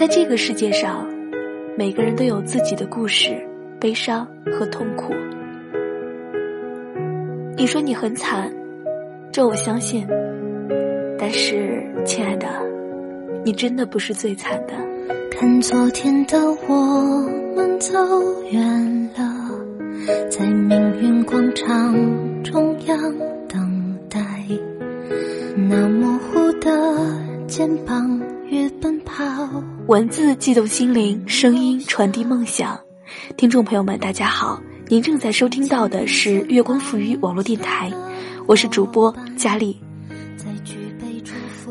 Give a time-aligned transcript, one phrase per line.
[0.00, 1.06] 在这个世界上，
[1.76, 3.36] 每个人都有自己的故事、
[3.78, 5.12] 悲伤和痛苦。
[7.54, 8.50] 你说你很惨，
[9.30, 10.08] 这我相信。
[11.18, 12.48] 但是，亲爱的，
[13.44, 14.72] 你真的不是最惨的。
[15.30, 17.92] 看昨天的我们走
[18.50, 19.50] 远了，
[20.30, 21.94] 在命运广场
[22.42, 22.98] 中央
[23.46, 24.18] 等待，
[25.68, 26.70] 那模糊的
[27.46, 28.18] 肩膀
[28.50, 29.24] 越奔跑。
[29.86, 32.78] 文字悸动心灵，声音传递梦想。
[33.36, 37.92] 听众朋友们，大家好，您正在收听到的是月光浮语网络电台，
[38.48, 39.80] 我是主播佳丽。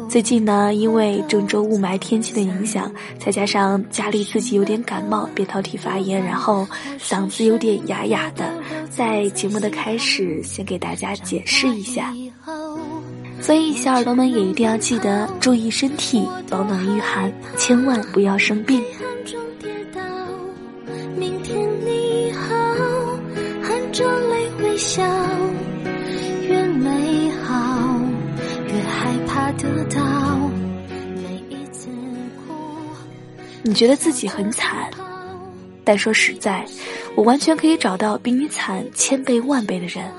[0.08, 6.66] 最近呢，因为郑州雾霾天气的影响，再加上家里自己有点感冒，扁桃体发炎，然后
[6.98, 8.54] 嗓子有点哑哑的，
[8.90, 12.14] 在节目的开始先给大家解释一下。
[13.42, 18.84] 所以小耳朵们也一定要记得注意身体，保暖御寒，千万不要生病。
[21.16, 22.48] 明天你好，
[23.62, 25.04] 含着泪微笑。
[29.62, 30.38] 得到
[31.16, 31.90] 每一次
[32.48, 32.54] 哭。
[33.62, 34.90] 你觉得自己很惨，
[35.84, 36.64] 但说实在，
[37.14, 40.10] 我完全可以找到比你惨千倍万倍的人，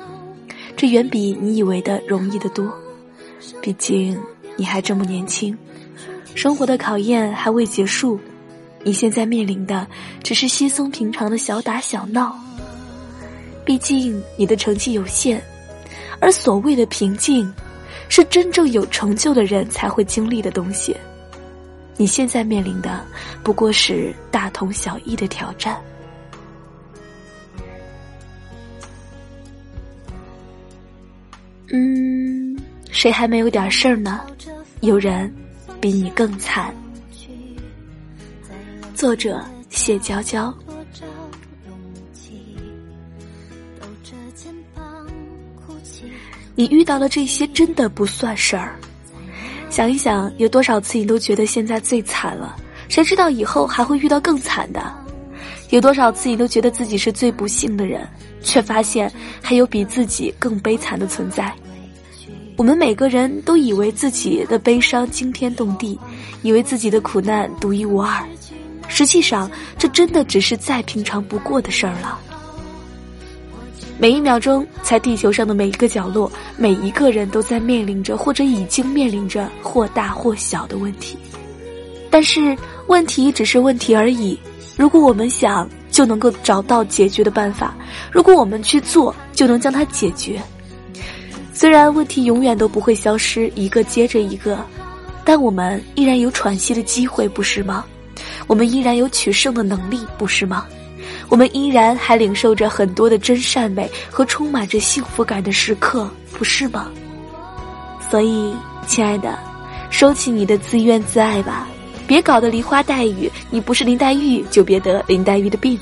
[0.77, 2.71] 这远比你以为的容易得多。
[3.63, 4.21] 毕竟
[4.57, 5.57] 你还这么年轻，
[6.35, 8.19] 生活的考验还未结束，
[8.83, 9.87] 你现在面临的
[10.23, 12.39] 只是稀松平常的小打小闹。
[13.65, 15.43] 毕竟你的成绩有限，
[16.21, 17.53] 而所谓的平静。
[18.13, 20.97] 是真正有成就的人才会经历的东西。
[21.97, 23.07] 你现在面临的
[23.45, 25.81] 不过是大同小异的挑战。
[31.69, 32.10] 嗯，
[33.01, 34.21] 谁还没有点事儿呢？
[34.83, 35.35] 有人
[35.81, 36.71] 比你更惨。
[38.95, 40.55] 作者：谢娇娇。
[46.55, 48.77] 你遇到的这些真的不算事儿，
[49.71, 52.55] 想一想，有多少次你都觉得现在最惨了，
[52.91, 54.95] 谁知道以后还会遇到更惨的？
[55.71, 58.07] 有多少次你都觉得自己是最不幸的人，
[58.43, 59.11] 却发现
[59.41, 61.51] 还有比自己更悲惨的存在？
[62.61, 65.99] 我们每个人都以为自己的悲伤惊天动地，
[66.43, 68.23] 以为自己的苦难独一无二，
[68.87, 72.19] 实际上，这真的只是再平常不过的事儿了。
[73.99, 81.17] 每一秒钟，在地球上的每一个角落，每一个人都在面临着或者已经面临着或大或小的问题。
[82.11, 82.55] 但是，
[82.89, 84.39] 问题只是问题而已。
[84.77, 87.73] 如果我们想，就能够找到解决的办法；
[88.13, 90.39] 如果我们去做，就能将它解决。
[91.61, 94.65] 虽然问题永远都不会消失，一个接着一个，
[95.27, 97.85] 但我们依然有喘息的机会，不是吗？
[98.47, 100.65] 我们依然有取胜的能力，不是吗？
[101.29, 106.91] 我们依然还领受着很多的真善美和充满着幸福感的时刻，不是吗？
[108.11, 108.55] 所以，
[108.87, 109.39] 亲爱的，
[109.91, 111.69] 收起你的自怨自艾吧，
[112.07, 113.31] 别搞得梨花带雨。
[113.51, 115.79] 你不是林黛玉，就别得林黛玉的病。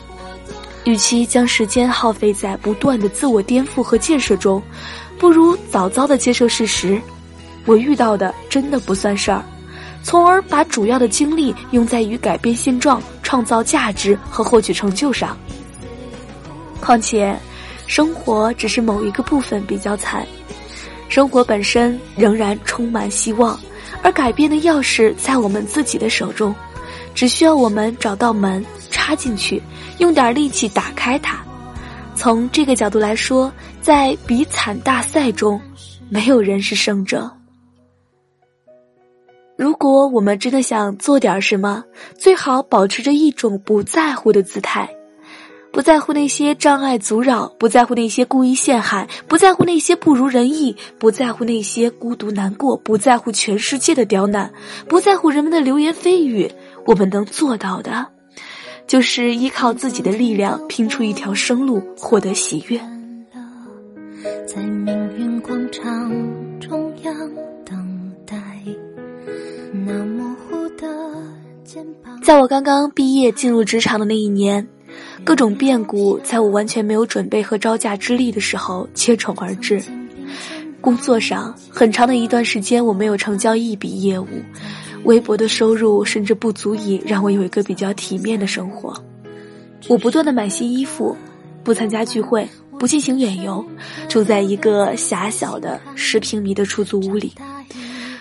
[0.82, 4.60] 与其将时间耗费在不断的自我颠覆和建设中，
[5.18, 7.00] 不如早早的接受事实：
[7.66, 9.44] 我遇到的真的不算事儿。
[10.02, 15.36] 从而把主要的精力用在于改变现状、创造价值和获取成就上。
[16.80, 17.36] 况且，
[17.86, 20.24] 生活只是某一个部分比较惨，
[21.08, 23.58] 生活本身仍然充满希望，
[24.02, 26.54] 而改变的钥匙在我们自己的手中，
[27.12, 29.60] 只需要我们找到门插进去，
[29.98, 31.38] 用点力气打开它。
[32.14, 35.60] 从这个角度来说，在比惨大赛中，
[36.08, 37.30] 没有人是胜者。
[39.56, 41.82] 如果我们真的想做点什么，
[42.16, 44.88] 最好保持着一种不在乎的姿态，
[45.72, 54.52] 不在乎那些障碍阻扰，不在乎那些故意陷害，不在乎那些不如人意，不在乎那些孤独难过，不在乎全世界的刁难，
[54.86, 56.50] 不在乎人们的流言蜚语。
[56.86, 58.06] 我们能做到的，
[58.86, 62.80] 就是依靠自己的力量拼出一条生路，获得喜悦。
[64.46, 66.10] 在命运广场
[66.60, 67.14] 中央
[67.64, 68.36] 等待。
[69.72, 70.86] 那模糊的
[71.64, 72.20] 肩膀。
[72.22, 74.66] 在我刚刚毕业进入职场的那一年，
[75.24, 79.82] 各种变故在我完全没有准备和招架之力的时候接踵而至。
[80.80, 84.26] 工作上，很长的一段时间我没有成交一笔业务，
[85.04, 88.94] 微薄的收入甚至不足以让我有一个比较体面的生活。
[89.88, 91.16] 我不断的买新衣服，
[91.62, 93.64] 不参加聚会，不进行远游，
[94.08, 97.32] 住在一个狭小的十平米的出租屋里。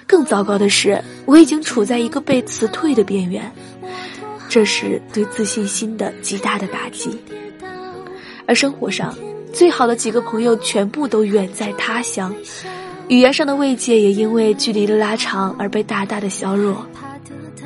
[0.06, 3.52] 更糟糕的是，我已经处在一个被辞退的边缘。
[4.50, 7.10] 这是对自信心的极大的打击。
[8.46, 9.14] 而生活上，
[9.54, 12.34] 最好的几个朋友全部都远在他乡，
[13.10, 16.86] 语言上的慰藉也因为距离的拉长而被大大的削弱。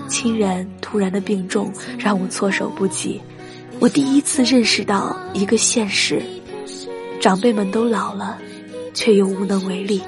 [0.07, 3.21] 亲人突然的病重，让我措手不及。
[3.79, 6.21] 我第一次认识到一个现实：
[7.21, 8.35] 长辈们都老了，
[8.95, 10.01] 却又无能为力。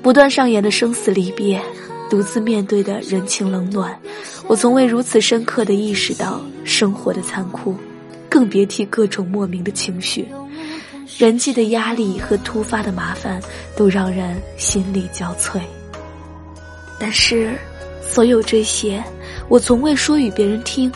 [0.00, 1.60] 不断上演的生死离别，
[2.08, 3.98] 独自面对的人情冷暖，
[4.46, 7.76] 我从未如此深刻的意识到生活的残酷。
[8.28, 10.26] 更别提各种莫名的情绪，
[11.18, 13.42] 人际的压力和突发的麻烦
[13.76, 15.60] 都让人心力交瘁。
[16.98, 17.58] 但是，
[18.00, 19.02] 所有这些，
[19.48, 20.90] 我从未说与别人听。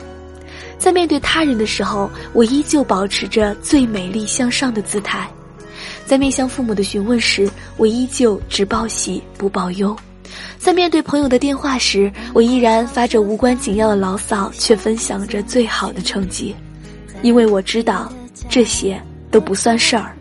[0.78, 5.26] 在面对他人的时候，我依旧保持着最美丽向上的姿态；
[6.06, 9.94] 在面向父母的询问时，我依旧只报喜不报忧；
[10.56, 16.54] 在面对朋友的电话时，我依然发着无关紧要的牢骚，却分享着最好的成绩。
[17.22, 18.10] 因为我知道，
[18.48, 19.00] 这些
[19.32, 20.14] 都不算事儿，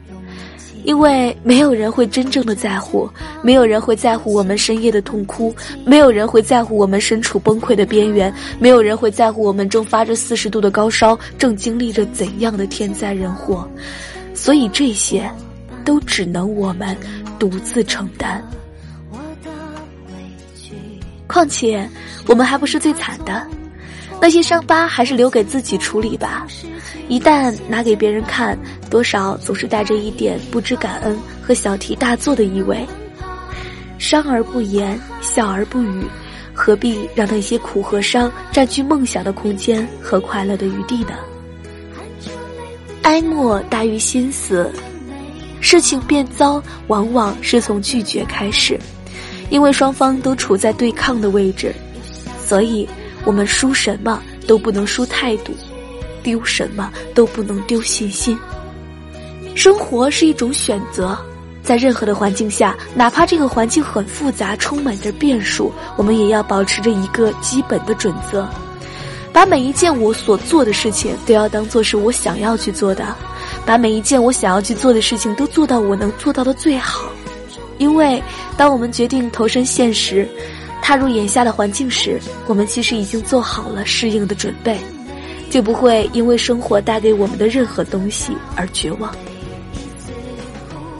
[0.85, 3.07] 因为没有人会真正的在乎，
[3.43, 5.53] 没有人会在乎我们深夜的痛哭，
[5.85, 13.69] 没有人会在乎我们身处崩溃的边缘，没有人会在乎我们正发着四十度的高烧，正经历着怎样的天灾人祸，
[14.33, 15.29] 所以这些，
[15.85, 16.97] 都只能我们
[17.39, 18.43] 独自承担。
[21.27, 21.87] 况且，
[22.27, 23.45] 我们还不是最惨的。
[24.21, 26.47] 那些伤疤还是留给自己处理吧，
[27.09, 28.57] 一旦拿给别人看，
[28.89, 32.85] 多少总是带着一点不知感恩和小题大做的意味。
[33.97, 36.05] 伤而不言，笑而不语，
[36.53, 41.11] 何必让那些苦和伤占据梦想的空间和快乐的余地呢？
[43.01, 44.71] 哀莫大于心死，
[45.65, 48.79] 事情变糟往往是从拒绝开始，
[49.50, 51.73] 因为双方都处在对抗的位置，
[52.45, 52.88] 所以。
[53.25, 55.51] 我们输什么都不能输态度，
[56.21, 58.38] 丢什么都不能丢信心。
[59.56, 61.17] 生活是一种选择，
[61.63, 68.47] 在任何的环境下，哪怕这个环境很复杂，充满着变数，我们也要保持着一个基本的准则：
[69.33, 73.03] 把每一件我所做的事情都要当做是我想要去做的，
[73.65, 77.09] 把每一件我想要去做的事情都做到我能做到的最好。
[77.77, 78.21] 因为
[78.56, 80.27] 当我们决定投身现实。
[80.81, 84.77] 踏入眼下的环境时，我们其实已经做好了适应的准备，
[85.50, 89.12] 就不会因为生活带给我们的任何东西而绝望。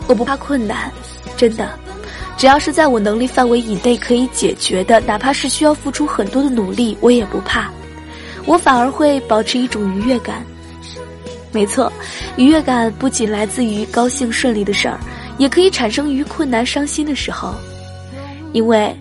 [0.08, 0.92] 我不怕困难，
[1.38, 1.70] 真的，
[2.36, 7.70] 只要是在我能力范围以内可以解决的，哪怕是需要付出很多的努力，我也不怕。
[8.48, 10.44] 我反而会保持一种愉悦感。
[11.56, 11.90] 没错，
[12.36, 15.00] 愉悦感不仅来自于高兴顺利的事儿，
[15.38, 17.56] 也可以产生于困难伤心的时候，
[18.52, 18.94] 因为。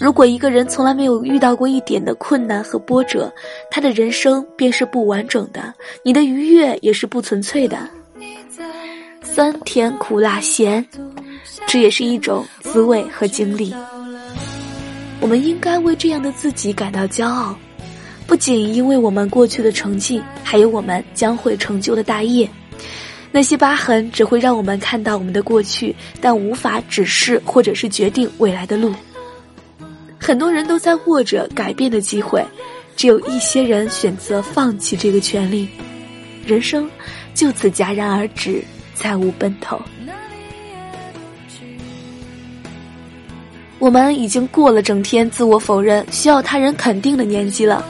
[0.00, 3.32] 如果一个人从来没有遇到过一点的困难和波折，
[3.70, 5.72] 他的人生便是不完整的，
[6.02, 7.78] 你的愉悦也是不纯粹的。
[9.22, 10.84] 酸甜苦辣咸，
[11.68, 13.72] 这也是一种滋味和经历。
[15.20, 17.56] 我们应该为这样的自己感到骄傲，
[18.26, 22.48] 不仅因为我们过去的成绩，还有我们将会成就的大业。
[23.30, 28.94] 那些疤痕只会让我们看到我们的过去，但无法指示或者是决定未来的路。
[30.18, 32.44] 很多人都在握着改变的机会，
[32.94, 35.68] 只有一些人选择放弃这个权利，
[36.46, 36.88] 人生
[37.34, 38.62] 就此戛然而止，
[38.94, 39.80] 再无奔头。
[43.78, 47.84] 我们已经过了整天自我否认、需要他人肯定的年纪了，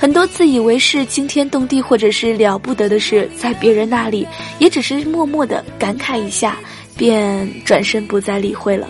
[0.00, 4.24] 很多自以为是惊天动地或者是了不得的事，在别人那里
[4.60, 6.56] 也只是默默的感慨一下，
[6.96, 8.88] 便转身不再理会了。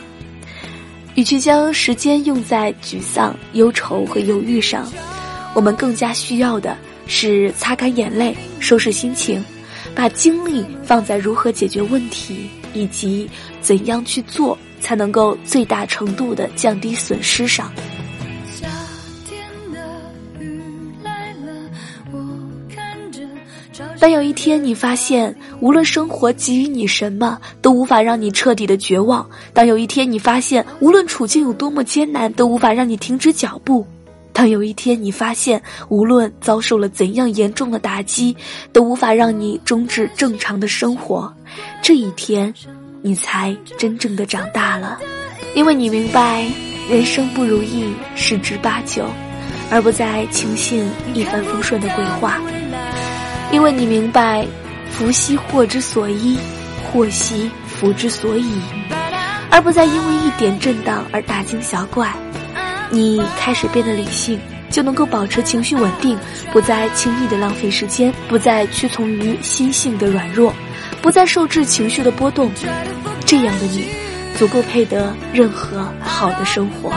[1.15, 4.87] 与其将时间用在沮丧、忧愁和犹豫上，
[5.55, 9.43] 我们更加需要的是擦干眼泪、收拾心情，
[9.95, 13.27] 把精力放在如何解决问题以及
[13.63, 17.73] 怎样去做才能够最大程度的降低损失上。
[24.09, 29.23] 当有一天你发现，无论生活给予你什么，都无法让你彻底的绝望；
[29.53, 33.85] 当有一天你发现，无论处境有多么艰难，都无法让你停止脚步；
[34.33, 38.35] 当有一天你发现，无论遭受了怎样严重的打击，
[38.73, 41.31] 都无法让你终止正常的生活，
[41.83, 42.51] 这一天，
[43.03, 44.99] 你才真正的长大了，
[45.55, 46.51] 因为你明白，
[46.91, 49.05] 人生不如意十之八九，
[49.71, 52.41] 而不再轻信一帆风顺的鬼话。
[53.51, 54.47] 因为你明白，
[54.91, 56.39] 福兮祸之所依，
[56.85, 58.61] 祸兮福之所倚，
[59.51, 62.13] 而不再因为一点震荡而大惊小怪。
[62.91, 64.39] 你开始变得理性，
[64.71, 66.19] 就能够保持情绪稳定，
[66.53, 70.55] 不再轻易的浪费时间，不再屈从于心性的软弱，
[71.01, 72.51] 不再受制情绪的波动。
[73.25, 73.89] 这样的你，
[74.37, 76.93] 足够配得任何好的生活。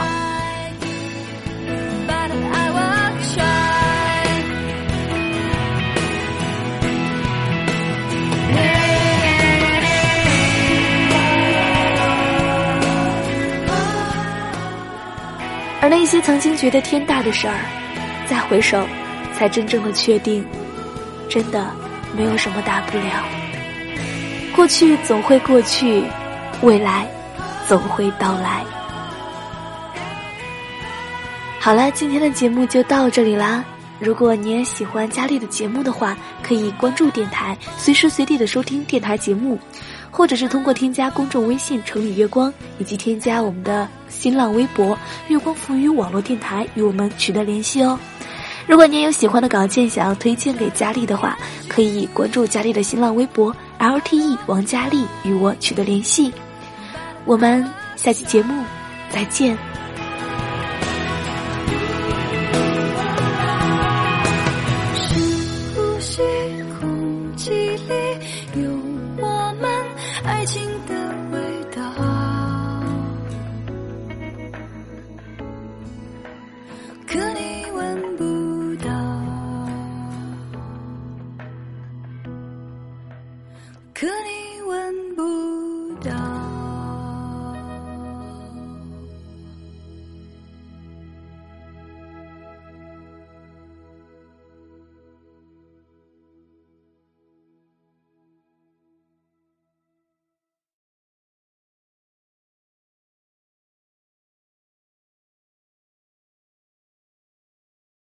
[16.12, 17.54] 些曾经觉得天大的事儿，
[18.26, 18.86] 再回首，
[19.34, 20.44] 才真正的确定，
[21.26, 21.70] 真的
[22.14, 23.24] 没有什么大不了。
[24.54, 26.04] 过去总会过去，
[26.60, 27.06] 未来
[27.66, 28.62] 总会到来。
[31.58, 33.64] 好了，今天的节目就到这里啦。
[33.98, 39.58] 如果你也喜欢佳丽的节目的话，可以关注电台，随时随地的收听电台节目。
[40.12, 44.96] 或者是通过添加公众微信“城里月光”，以及添加我们的新浪微博
[45.28, 47.98] “月光浮语网络电台”与我们取得联系哦。
[48.66, 51.36] 如果您有喜欢的稿件想要推荐给佳丽的话，
[51.68, 56.32] 可以关注佳丽的新浪微博 “LTE 王佳丽”与我取得联系。
[57.24, 57.66] 我们
[57.96, 58.62] 下期节目
[59.10, 59.71] 再见。